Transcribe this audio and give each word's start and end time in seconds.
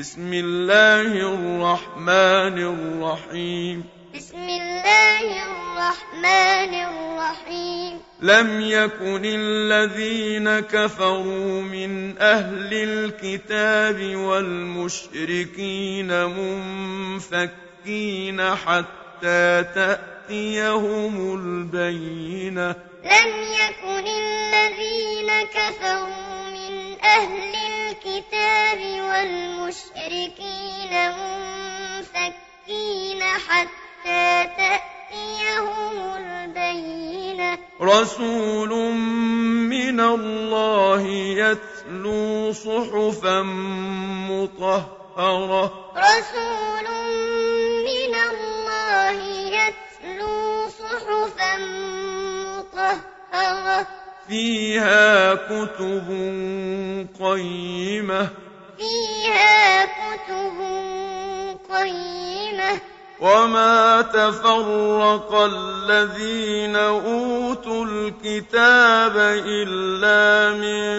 بسم 0.00 0.32
الله 0.32 1.12
الرحمن 1.12 2.56
الرحيم. 2.72 3.84
بسم 4.16 4.48
الله 4.48 5.26
الرحمن 5.44 6.72
الرحيم. 6.74 8.00
لم 8.22 8.60
يكن 8.60 9.22
الذين 9.24 10.60
كفروا 10.60 11.62
من 11.62 12.18
أهل 12.18 12.72
الكتاب 12.72 14.16
والمشركين 14.16 16.24
منفكين 16.24 18.40
حتى 18.54 19.64
تأتيهم 19.74 21.34
البينة. 21.34 22.74
لم 23.04 23.30
يكن 23.60 24.06
الذين 24.06 25.30
كفروا 25.54 26.39
رسول 37.82 38.92
من 39.68 40.00
الله 40.00 41.02
يتلو 41.06 42.52
صحفا 42.52 43.42
مطهرة. 44.30 45.92
رسول 45.96 46.86
من 47.84 48.14
الله 48.14 49.20
يتلو 49.48 50.68
صحفا 50.68 51.56
مطهرة. 52.46 53.86
فيها 54.28 55.34
كتب 55.34 56.08
قيمة. 57.20 58.28
فيها 58.78 59.84
كتب 59.84 60.56
قيمة. 61.70 62.19
وما 63.20 64.02
تفرق 64.02 65.34
الذين 65.34 66.76
أوتوا 66.76 67.84
الكتاب 67.84 69.12
إلا 69.46 70.56
من 70.56 70.90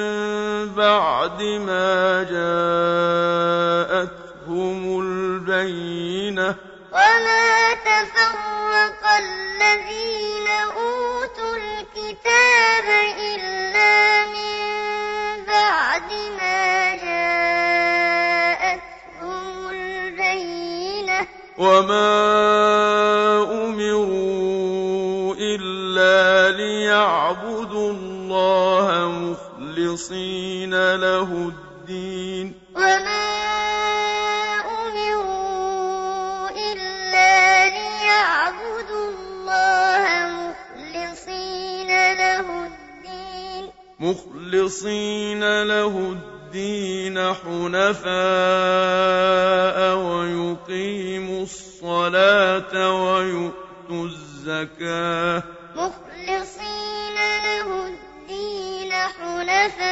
بعد 0.76 1.42
ما 1.44 2.24
جاءتهم 2.24 3.11
وما 21.62 22.14
أمروا 23.66 25.36
إلا 25.38 26.58
ليعبدوا 26.58 27.92
الله 27.92 28.88
مخلصين 29.10 30.96
له 30.96 31.30
الدين 31.54 32.54
وما 32.76 33.28
أمروا 34.82 36.50
إلا 36.50 37.70
ليعبدوا 37.70 39.10
الله 39.14 40.04
مخلصين 40.42 41.88
له 42.14 42.48
الدين 42.66 43.64
مخلصين 44.00 45.64
له 45.64 45.88
الدين 45.88 46.41
حنفاء 47.18 48.12
ويقيموا 49.96 51.44
الصلاة 51.44 53.04
ويؤتوا 53.04 54.06
الزكاة. 54.06 55.44
مخلصين 55.76 57.16
له 57.44 57.88
الدين 57.88 58.92
حنفاء 58.94 59.92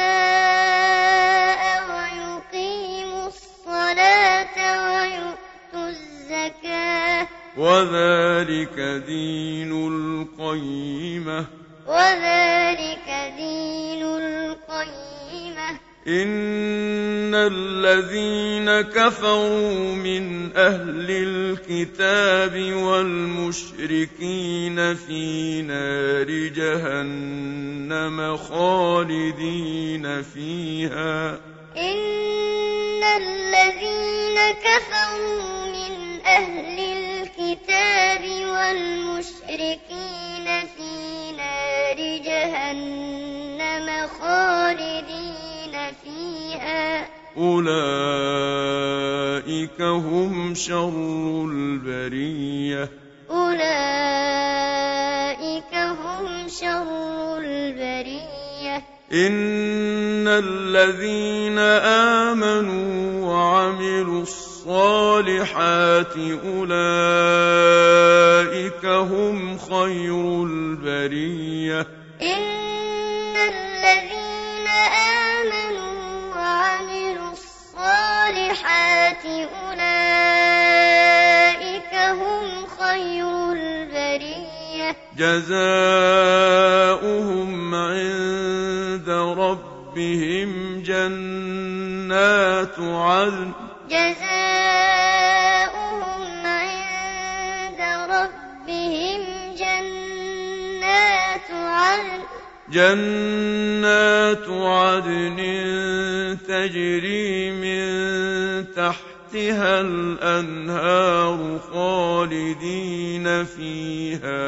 ويقيموا 1.90 3.26
الصلاة 3.26 4.56
ويؤتوا 4.92 5.88
الزكاة. 5.88 7.28
وذلك 7.56 8.80
دين 9.06 9.72
القيمة. 9.72 11.46
وذلك 11.86 13.08
دين 13.36 14.02
القيمة. 14.02 15.89
إن 16.08 17.34
الذين 17.34 18.80
كفروا 18.80 19.94
من 19.94 20.56
أهل 20.56 21.06
الكتاب 21.10 22.72
والمشركين 22.72 24.36
في 24.94 25.62
نار 25.62 26.26
جهنم 26.56 28.36
خالدين 28.36 30.22
فيها. 30.22 31.40
إن 31.76 33.02
الذين 33.02 34.38
كفروا 34.64 35.66
من 35.66 36.20
أهل 36.26 36.99
أولئك 47.36 47.70
هم 49.80 50.54
شر 50.54 51.44
البرية 51.50 52.90
أولئك 53.30 54.60
هم 55.74 56.48
شر 56.48 57.38
البرية 57.38 58.76
إن 59.12 60.28
الذين 60.28 61.58
آمنوا 62.28 63.26
وعملوا 63.26 64.22
الصالحات 64.22 66.16
أولئك 66.46 66.90
هم 68.86 69.58
خير 69.58 70.44
البرية 70.44 71.86
إن 72.22 73.36
الذين 73.36 74.09
أولئك 79.26 79.84
هم 81.94 82.66
خير 82.66 83.52
البرية. 83.52 84.96
جزاؤهم 85.16 85.60
عند 87.74 89.08
ربهم 89.38 90.82
جنات 90.82 92.78
عدن. 92.78 93.52
جزاؤهم 93.90 94.26
عند 96.46 97.80
ربهم 98.10 99.20
جنات 99.58 101.50
عدن. 101.50 102.20
جنات 102.72 104.48
عدن 104.48 105.38
تجري 106.48 107.50
من 107.50 107.80
تحتها 109.30 109.80
الأنهار 109.80 111.58
خالدين 111.74 113.44
فيها 113.44 114.42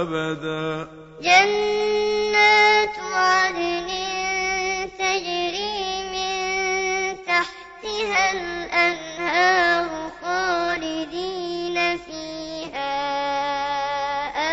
أبدا. 0.00 0.88
جنات 1.22 2.96
عدن 3.12 3.88
تجري 4.98 5.74
من 6.14 6.32
تحتها 7.26 8.32
الأنهار 8.32 9.88
خالدين 10.22 11.76
فيها 11.98 12.94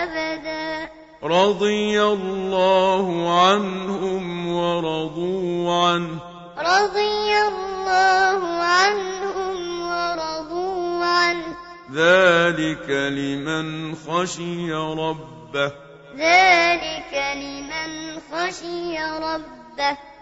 أبدا. 0.04 0.90
رضي 1.24 2.04
الله 2.04 3.06
عنهم 3.40 4.48
ورضوا 4.56 5.86
عنه. 5.86 6.20
رضي 6.58 7.34
الله 7.84 8.64
عنهم 8.64 9.82
ورضوا 9.82 11.06
عنه. 11.06 11.56
ذلك 11.94 12.90
لمن 12.90 13.96
خشي 13.96 14.74
ربه. 14.74 15.72
ذلك 16.18 17.14
لمن 17.36 18.20
خشي 18.32 18.98
ربه. 18.98 20.13